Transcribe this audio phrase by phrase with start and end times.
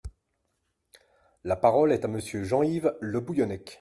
[1.43, 3.69] La parole est à Monsieur Jean-Yves Le Bouillonnec.